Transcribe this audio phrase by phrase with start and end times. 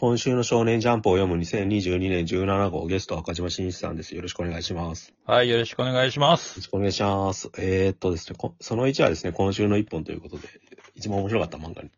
[0.00, 4.16] 今週の少年ジャンプを読む2022年17号ゲスト赤島真一さんです。
[4.16, 5.10] よろしくお願いします。
[5.10, 6.56] よはい、よろしくお願いします。
[6.56, 7.50] ろしくお願いします。
[7.58, 10.48] えー、っとですね、こその1はですね、今週の1本ということで、
[10.94, 11.90] 一番面白かった漫画に、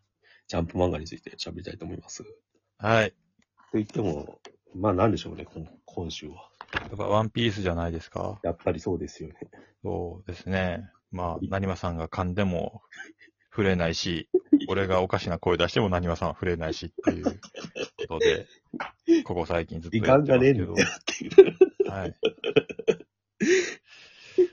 [0.48, 2.24] ジャンプ漫画について喋りたいと思います。
[2.24, 2.30] と
[2.78, 3.14] はい。
[3.72, 4.40] 言っても、
[4.74, 6.50] まあなんでしょうね、今今週は。
[6.80, 8.40] やっぱワンピースじゃないですか。
[8.42, 9.36] やっぱりそうですよね。
[9.84, 10.90] そうですね。
[11.12, 12.82] まあ、なにわさんが噛んでも
[13.52, 14.28] 触れないし、
[14.66, 17.40] 俺がおかしな声出してもなにわさんは触れないしっていう
[18.06, 18.46] ことで、
[19.24, 21.90] ここ最近ずっと時やってますけど。
[21.90, 22.14] はい。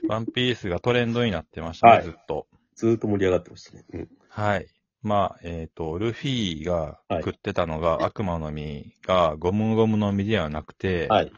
[0.08, 2.46] ワンピースがトレンドになってましたね、はいずっと。
[2.74, 3.84] ずーっと盛り上がってましたね。
[3.92, 4.08] うん。
[4.28, 4.66] はい。
[5.02, 11.32] まあ、えっ、と、ルフィがはい食ってたのが、悪魔の実がゴムゴムの実ではなくて、はい。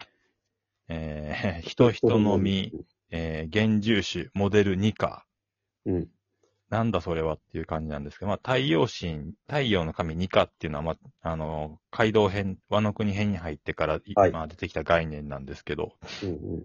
[0.89, 2.73] えー、 人人の実、
[3.11, 5.27] えー、幻獣種、モデルニカ。
[5.87, 6.09] うん。
[6.73, 16.65] なんだそれはっていう感じなんですけど、まあ、太陽神、太陽の神ニカっていうのは、まあ、あの、カイドウ編、ワノ国編に入ってから、いはいまあ、出てきた概念なんですけど、うんうん。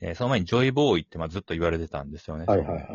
[0.00, 2.46] えーその前にジョイボーイって、まあ、ずっと言われてたんですよね。
[2.46, 2.86] はいはいはい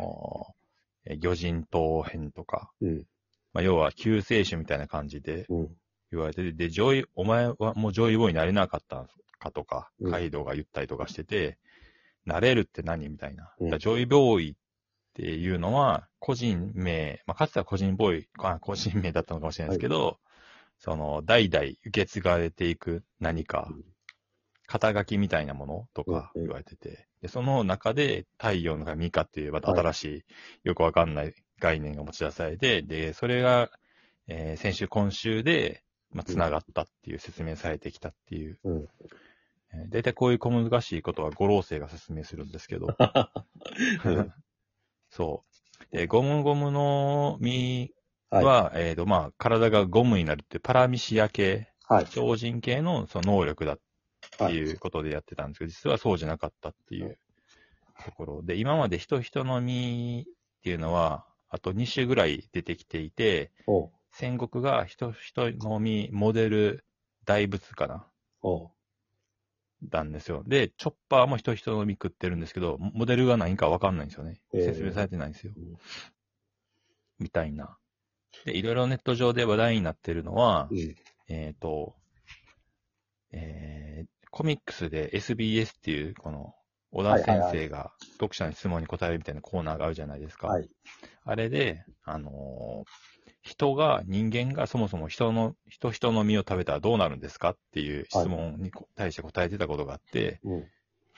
[1.04, 3.06] えー魚人島編とか、うん。
[3.52, 5.68] まあ、要は救世主みたいな感じでうん。
[6.10, 9.06] 言われてて、で、ジョイ、お前はもうジョイボーイになれなかった
[9.38, 11.56] かとかうん、カイドウが言ったりとかしてて、
[12.26, 13.54] なれるって何みたいな。
[13.60, 14.56] ジョイボーイ
[15.10, 20.18] っていうのは、個人名、まあ、かつては個人ボーイ、あ個人名だったのかもしれないですけど、
[20.78, 23.84] その、代々受け継がれていく何かうん、
[24.66, 33.70] 肩書きみたいなものとかうん言われてて、で、その中で太陽の神かっていうまた新しい、よくわかんない概念が持ち出されて、で、それが、
[34.28, 38.58] えー先週、今週で、まあ、繋がったっていう説明されてきたっていう。
[38.64, 38.88] うん。
[39.72, 42.88] えー大体こういう小難しいことは五老星が説明するんですけど、
[45.10, 45.44] そ
[45.92, 45.96] う。
[45.96, 47.92] で、ゴムゴムの実
[48.30, 48.44] はい。
[48.44, 52.06] は、えっ、と、まあ、体がゴムになるっていうパラミシア系、はい。
[52.06, 53.80] 超人系のその能力だっ
[54.38, 54.54] てはい。
[54.54, 57.18] いうことでやってたんですけど、実はそうじゃなかったっていう
[58.04, 60.24] ところで、今まで人人の実っ
[60.62, 63.50] ていうのは、あと2種ぐらい出てきていて。
[64.12, 66.84] 戦国が人人の実モデル
[67.24, 68.06] 大仏かな
[69.82, 69.88] おう。
[69.90, 70.42] なんですよ。
[70.46, 74.40] で、チョッパーも人人の実食ってるんですけど、モデルが何かわかんないんですよね。
[74.52, 75.76] 説明されてないんですようん。
[77.18, 77.76] みたいな。
[78.44, 80.94] で、いろいろネット上で話題になってるのは、うん。
[81.28, 81.94] えっ、と、
[83.32, 86.54] えー、コミックスで SBS っていう、この、
[86.92, 90.48] 小田先生が読者の質問に答えるみたいなコーナーがあるじゃないですか。
[90.48, 90.68] はい。
[91.24, 100.70] あれで、あのー人が、人間がそもそも人の、人人の身を食べたらどうなるんですかっていう質問にこ対して答えてたことがあって、うん。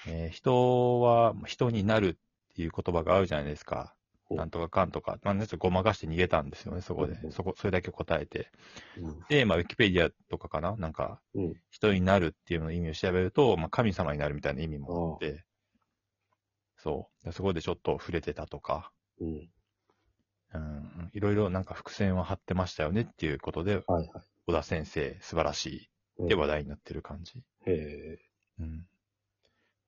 [0.06, 3.94] えー人は人になるっていう言葉があるじゃないですか。
[4.30, 5.18] うんなんとかかんとか。
[5.24, 7.28] まあ、ちょっとごまかして逃げたんですよね、そこでう。
[7.28, 8.50] んそこ、それだけ答えて。
[8.96, 9.20] うん。
[9.28, 10.74] で、まあ、ウィキペディアとかかな？
[10.76, 11.54] なんか、うん。
[11.70, 15.44] 人になるっていうのの意味を調べると、まあ、神様になるみたいな意味もあって、
[16.78, 17.24] そう。
[17.26, 18.90] でそこでちょっと触れてたとか、
[19.20, 19.50] うん。
[20.54, 24.08] うん、いろいろなんか伏線を張ってましたよねっていうことで、はいはい。
[24.46, 27.38] 小田先生素晴らしうんいって話題になってる感じ。
[27.66, 28.18] へえ。
[28.60, 28.86] うん。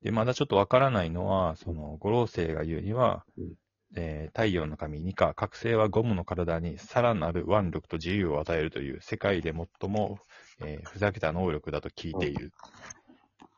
[0.03, 3.55] で、まだちょっとわからないのは、その、五老星が言うには、うん
[3.97, 10.19] えー太陽の神ニカ、覚醒はゴムの体にさらなる腕力と自由を与えるという世界で最も、
[10.65, 12.53] えーふざけた能力だと聞いている。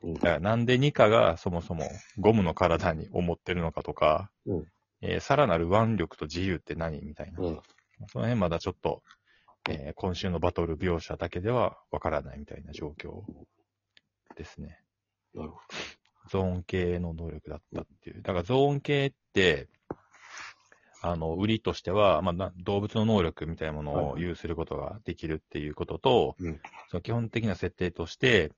[0.03, 1.89] うんだからなんでニカがそもそも
[2.19, 4.65] ゴムの体に思ってるのかとか、うん
[5.03, 7.41] えーさらなる腕力と自由って何みたいな。
[7.41, 7.61] うん。
[8.09, 9.03] その辺まだちょっと、
[9.69, 13.23] えー今週のバトル描写だけではわからないみたいな状況
[14.37, 14.81] ですね。
[15.35, 15.59] なるほ
[16.29, 18.23] ゾーン系の能力だったっていう。
[18.23, 19.69] だからゾーン系って、
[21.03, 28.53] あの、売りとしては、まあな、動物の能力みたいなものを有することができるっていうことと、うんその基本的な設定として、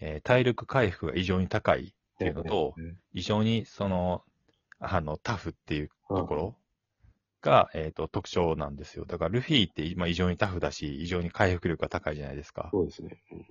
[0.00, 4.22] えー体力回復が異常に高いっていうのと、うん異常にその、
[4.92, 6.56] あの、タフっていうところ
[7.40, 9.04] が、えっ、と、特徴なんですよ。
[9.04, 12.68] だからルフィって、まあ、異常にタフだし、異常に回復力が高いじゃないですか。
[12.72, 13.22] そうですね。
[13.32, 13.46] うん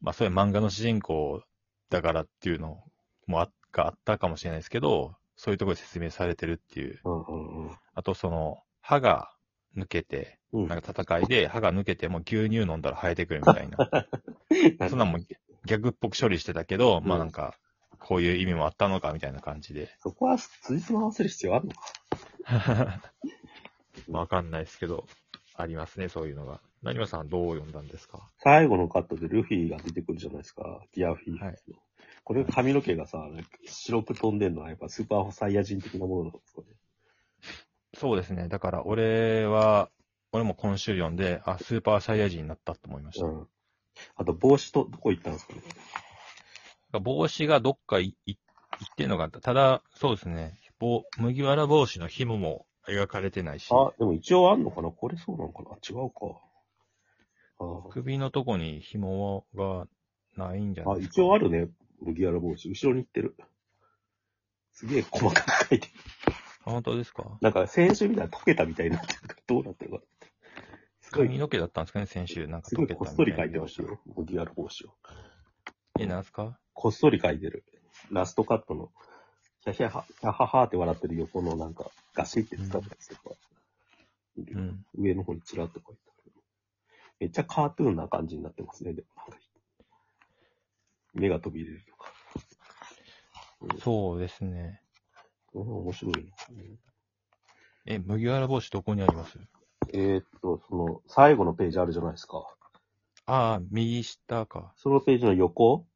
[0.00, 1.42] まあ、そういう漫画の主人公
[1.90, 2.78] だからっていうの
[3.26, 7.00] もあがあったかもしれないですけど、そういうところで説明されてるっていう。
[7.04, 7.76] うんうんうん。
[7.94, 9.30] あと、その、歯が
[9.76, 13.76] 抜けて、うんなんか戦いで歯が抜けても牛乳飲んだら生えてくるみたいな。
[14.88, 17.58] そんなんもギャグっぽく処理してたけど、まあなんか、
[18.00, 19.88] こういう意味もあったのかみたいな感じで。
[20.00, 23.02] そこは、辻褄合わせる必要あるのか
[24.08, 25.06] わかんないですけど、
[25.54, 26.60] ありますね、そういうのが。
[26.82, 28.30] 何さんどう読んだんですか？
[28.38, 30.80] 最後のカットでルフィが出てくるじゃないですか。
[30.92, 31.44] ギアフィー。
[31.44, 31.56] はい
[32.24, 33.26] これ髪の毛がさ、
[33.64, 36.66] 白く飛んでんのはやっぱスーパーサイヤ人的なものなんですかね。
[37.96, 38.48] そうですね。
[38.48, 39.90] だから俺は、
[40.32, 43.24] 俺も今週読んで、あ、スーパーサイヤ人になったと思いました。
[43.26, 43.48] うん。
[44.14, 45.62] あと帽子とどこ行ったんですかね。
[46.92, 50.58] 帽子がどっかいい行ってんのかただ、そうですね。
[50.78, 54.90] 帽麦わら帽子の紐も描かれてないし、あ、でも一応あんのかな？
[54.90, 55.70] これそうなのかな？
[55.76, 56.40] 違うか。
[57.60, 59.86] あ首のとこに紐が
[60.36, 61.22] ないんじゃなあ、いですか。
[61.22, 61.68] 一応あるね。
[62.00, 62.68] 麦わら帽子。
[62.68, 63.36] 後ろに行ってる。
[64.72, 65.92] すげえ細かく書いてる。
[66.64, 67.24] あ本当ですか？
[67.40, 70.00] なんか先週みたいな溶けたみたいになってるからどうなってるかい、
[71.10, 72.46] 髪の毛だったんですかね、先週。
[72.46, 73.98] なんかすごい溶けたこっそり書いてますよ。
[74.16, 74.94] 麦わら帽子を。
[75.98, 76.58] え、なんすか？
[76.74, 77.64] こっそり書いてる。
[78.10, 78.90] ラストカットの、
[79.64, 83.34] ヒャヒャハ、ヒャハハって笑ってる横のなんか、ガシって使ったやつとか、
[84.36, 84.84] うん。
[84.96, 86.32] 上の方にちらっと書いてある。
[87.20, 89.38] めっちゃカートゥーンな感じになってますね、でもなんか。
[91.14, 92.12] 目が飛び出るとか。
[93.82, 94.80] そうですね。
[95.54, 96.20] うん、面白いな。
[96.50, 96.78] うん
[97.90, 99.38] え、麦わら帽子どこにあります？
[99.94, 102.44] えーっと、その、最後のページあるじゃないですか。
[103.24, 104.74] ああ、右下か。
[104.76, 105.86] そのページの横、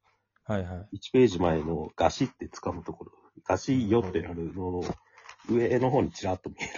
[0.53, 0.97] はいはい。
[0.99, 3.13] 1ページ前のガシって掴むところ、
[3.45, 4.85] ガシよってなるのの
[5.49, 6.71] 上の方にちらっと見える。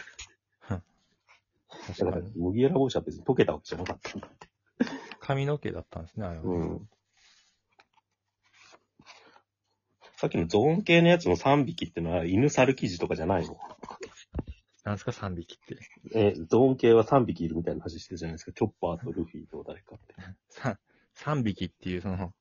[1.86, 4.48] 確だからかに。、麦わら帽子は別に溶けたわけじゃなかったんだって。
[5.18, 6.44] 髪の毛だったんですね、あれは。
[6.44, 6.88] うん。
[10.18, 13.58] さっきのゾーン系のやつの3匹ってのは犬猿記事とかじゃないの？
[14.84, 15.78] なんすか、3匹って。
[16.14, 18.52] え、ゾーン系は3匹いるみたいな話してるじゃないですか。
[18.52, 20.14] チョッパーとルフィと誰かって。
[20.48, 20.78] さ
[21.16, 22.32] 3匹っていう、その、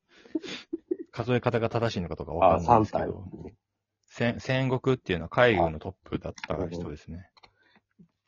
[1.14, 3.08] 数え方が正しいのかとかあわかんない3ですけ体。
[3.08, 3.24] ど、
[4.08, 7.30] 戦戦国っていうのは海軍のトップだった人ですね。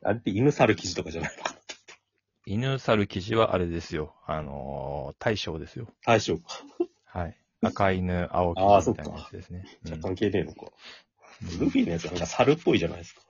[0.04, 1.44] あれって犬猿記事とかじゃないの？
[2.46, 4.16] 犬猿記事はあれですよ。
[4.26, 5.88] あのー大将ですよ。
[6.06, 6.44] 大将か。
[7.06, 7.38] はい。
[7.62, 9.66] 赤犬、青あー記事みたいなやつですね。
[9.84, 10.68] じゃあうん関係ねえのか。
[11.42, 13.22] うんルフィのやつはなんか猿っぽいじゃないですか。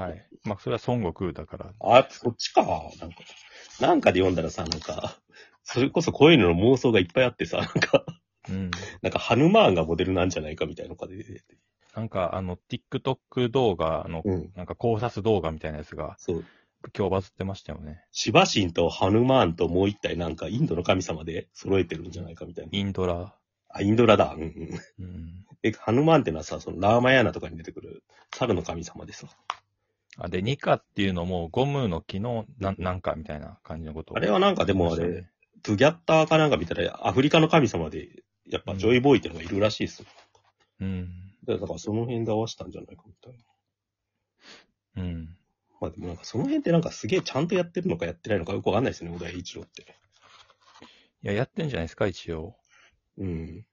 [0.00, 0.26] はい。
[0.44, 1.72] まあ、それは孫悟空だから。
[1.80, 2.62] あ、そっちか。
[3.00, 3.16] なんか、
[3.80, 5.16] なんかで読んだらさ、なんか、
[5.64, 8.04] それこそこういうのの妄想がいっぱいあってさ、なんか、
[8.48, 8.70] うん。
[9.02, 11.42] なんかハヌマーンがモデルなんじゃないかみたいなのが出てて。
[11.94, 14.52] なんか、あの、TikTok 動画の、うん。
[14.56, 16.44] なんか考察動画みたいなやつが、そう。
[16.96, 18.02] 今日バズってましたよね。
[18.10, 22.70] シバ神とハヌマーンともう一体なんかインドの神様で揃えてるんじゃないかみたいな。
[22.72, 23.36] インドラ。
[23.68, 24.34] あ、インドラだ。
[24.36, 24.80] うんうん。
[24.98, 25.46] うん。
[25.62, 28.02] え、ハヌマーンってのはさ、そのラーマヤーナとかに出てくる
[28.34, 29.28] 猿の神様でさ。
[30.18, 35.26] あ、で、ニカっていうのもゴムの木のななんかみたいな感じのことをあれはなんかでもあれ
[35.62, 38.08] 言ってましたねトゥギャッターかなんか見たらアフリカの神様で、
[38.48, 40.08] やっぱジョイボーイってのがいるらしいっすよ。
[40.80, 41.08] うん。
[41.46, 43.32] だからその辺で合わせたんじゃないかみたい
[44.96, 45.02] な。
[45.04, 45.36] うん。
[45.80, 49.82] まあでもなんかその辺ってなんかすげえちゃんとやってるのかやってないのかよくわかんないですよね、小田栄一郎って。
[51.24, 52.56] いや、やってんじゃないですか、一応。
[53.18, 53.64] うん。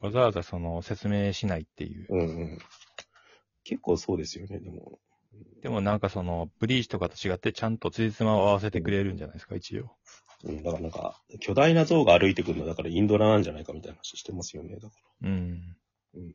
[0.00, 2.06] わざわざその説明しないっていう。
[2.10, 2.22] うんう
[2.54, 2.58] ん。
[3.64, 4.98] 結構そうですよね、でも。
[5.62, 9.96] でもなんかその、ブリーチとかと違ってちゃんと辻褄を合わせてくれるんじゃないですか、一応。
[10.44, 15.28] うん、だからなんか、巨大な像が歩いてくるのだからインドラなんじゃないかみたいな話してますよね、だから。
[15.28, 15.76] うん。
[16.14, 16.34] うん。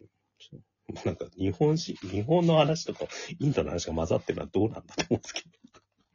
[1.03, 3.05] なんか日本史、日本の話とか
[3.39, 5.49] インドの話が混ざってるのはどうなんだと思うんですけど。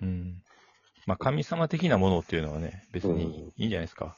[0.02, 0.42] うん。
[1.06, 4.16] まあ、神様的なものっていうのはね、別にいいんじゃないですか。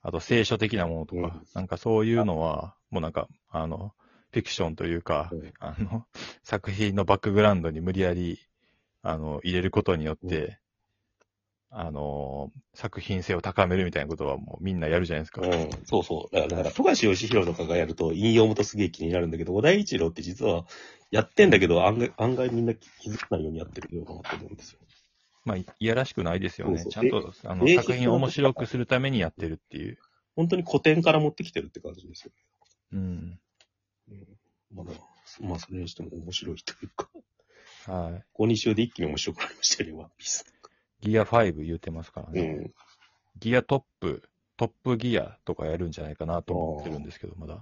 [0.00, 3.92] あと、聖書的なものとか、うんなんかそういうのは、もうなんか、あの、
[4.30, 6.06] フィクションというか、うんあの、
[6.42, 8.38] 作品のバックグラウンドに無理やり、
[9.02, 10.58] あの、入れることによって、う
[11.70, 15.42] あの、作品性を高めるみたいなことはもうみんなやるじゃないですか。
[15.42, 16.34] うん、そうそう。
[16.34, 20.64] だから、だから富樫義弘とかがやると引用元すげえ気になるんだけど、小田栄一郎って実は
[21.10, 24.78] やってんだけど、案外案外みんな気づかないようにやってるようなと思うんですよ。
[25.44, 26.78] まあ、いやらしくないですよね。
[26.78, 29.98] そうそうちゃんと、あの、え作品を面白くするためにやってるっていう。
[30.36, 32.32] 本当に古典から持ってきてるって感じですよ。
[32.92, 33.40] うん。
[34.10, 34.26] うん、
[34.74, 34.92] まだ、
[35.40, 37.22] まあそれにしても面白いというか、こ
[37.92, 38.24] はい。
[38.32, 40.44] こ2週で一気に面白くなりましたよね、ワンピース。
[41.00, 42.40] ギア5言ってますからね。
[42.40, 42.74] うん。
[43.38, 44.22] ギアトップ、
[44.56, 47.54] トップギアとかやるんじゃないかなと思ってるんですけど、まだ。
[47.54, 47.60] うん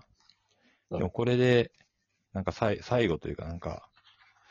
[0.89, 1.73] でもこれで、
[2.33, 3.89] なんかさい最後というかなんか、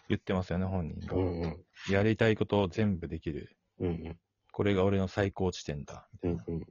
[0.09, 1.15] 言ってますよね、本人が。
[1.15, 1.65] うんうん。
[1.89, 3.55] やりたいことを全部できる。
[3.79, 4.17] うんうん。
[4.51, 6.07] これが俺の最高地点だ。
[6.13, 6.43] みたいな。
[6.47, 6.61] うんうん。
[6.63, 6.69] あ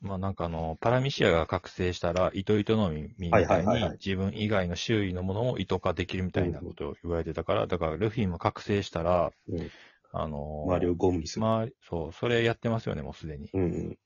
[0.00, 9.70] まあなんかあの、パラミシアが覚醒したら、糸糸のみみたいに自分以外の周囲のものを糸化できるみたいなことを言われてたから、だからルフィも覚醒したら、うん
[10.12, 11.76] あの周りをゴムにする。
[11.88, 13.48] そう、それやってますよね、もうすでに。
[13.54, 13.98] うんうん。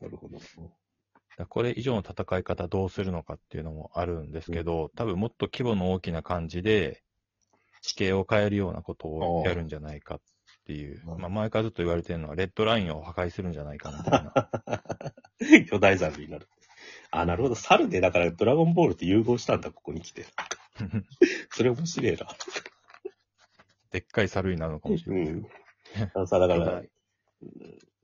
[0.00, 1.46] なるほど。
[1.48, 7.02] これ以上の戦い方どうするのかっていうのもあるんですけど、多分もっと規模の大きな感じで、
[7.80, 10.20] 地形を変えるようなことをやるんじゃないかっ
[10.64, 11.00] ていう。
[11.04, 15.64] まあ前からずっと言われてるのは、レッドラインを破壊するんじゃないかみたいな。
[15.70, 16.48] 巨大ザルになる。
[17.10, 17.54] あ、なるほど。
[17.54, 20.24] 猿で、だからドラゴンボールって融合したんだ、ここに来て。
[21.50, 22.26] それ面白いな。
[23.90, 25.32] でっかい猿になるのかもしれない。
[25.32, 25.46] うん。
[26.14, 26.88] あのさ、だから、 はい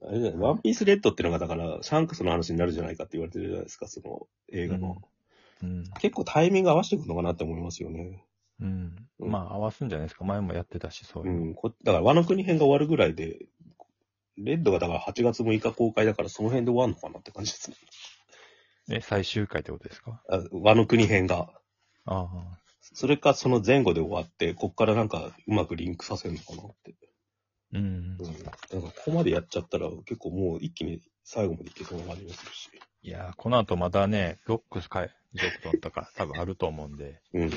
[0.01, 5.01] あれだよワンピースレッドっていうのが、だから、シャンクスの話になるじゃないかって言われてるじゃないですか、その映画の。
[5.61, 5.83] うん。
[5.99, 8.23] 結構タイミング合わせてくるのかなって思いますよね。
[8.61, 8.95] うん。
[9.19, 10.23] うんまあ、合わすんじゃないですか。
[10.25, 11.45] 前もやってたし、そうういうの。
[11.51, 11.53] ん。
[11.55, 13.37] こだから、和の国編が終わるぐらいで、
[14.37, 17.77] レッドがだから8月6日公開だから、その辺で終わるのかなって感じですね。
[18.91, 20.21] え、最終回ってことですか？
[20.29, 21.49] あ和の国編が。
[22.05, 22.59] ああ。
[22.81, 26.95] それか、その前後で終わって、こっからなんか、うまくリンクさせるのかなって。
[27.73, 28.17] うんうん。。
[28.17, 32.69] なんか、ここまでやっちゃったら、結構もう一気に最後までいけそうな感じがするし。
[33.03, 37.21] いやー、この後まだね、ロックスかい、ロックだったか、多分あると思うんで。
[37.33, 37.51] うん。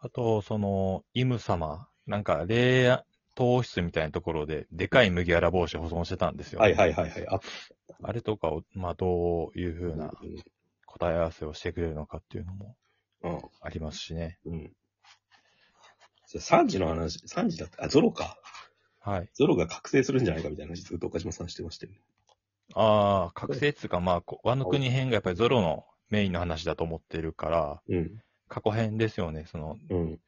[0.00, 3.02] あと、その、イム様、なんか、霊
[3.34, 6.60] 糖室みたいなところで、でかい麦わら帽子保存してたんですよ。
[6.60, 7.26] はいはいはいはい。
[7.28, 7.40] あ
[8.02, 10.36] あれとかを、まあ、どういうふうなうん
[10.86, 12.74] 答え合わせをしてくれるのかっていうのも
[13.22, 13.40] うん。
[13.60, 14.38] ありますしね。
[14.44, 14.72] うん。
[16.26, 18.38] じゃあ3時の話、3時だった、あ、ゾロか。
[19.00, 19.30] はい。
[19.34, 22.00] ゾロが覚醒するんじゃないかみたいな話ずっと岡島さんしてましたよね。
[22.74, 28.22] ああ、覚醒っつうか、まあ、こワノ国編がやっぱりゾロのメインの話だと思ってるから、うん。
[28.48, 29.46] 過去編ですよね。
[29.46, 30.20] その、うん。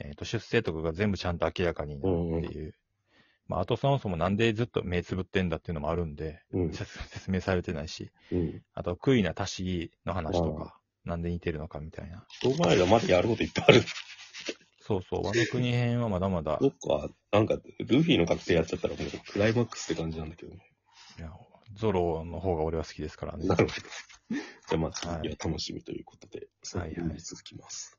[0.00, 2.74] えっ、と、出生とかが全部ちゃんと明らかになるっていう。
[3.46, 6.72] まあ、あとそもそもなんでずっと目つぶってんだっていうのもあるんで、うん。
[6.72, 8.62] 説 説明されてないし、うん。
[8.74, 12.26] あと、クイナ足しの話とか、なんで似てるのかみたいな。
[12.44, 13.82] お前らまだやることいっぱいある。
[14.80, 20.60] そうそう、ワノ国編はまだまだ、そっか、なんか、ルフィの覚醒やっちゃったらもうクライマックスって感じなんだけどね。
[21.18, 21.30] いや
[21.78, 23.46] ゾロの方が俺は好きですからね。
[23.46, 23.86] なるほど。
[24.30, 27.97] じゃあまあ次は楽しみということで、はいはい続きます。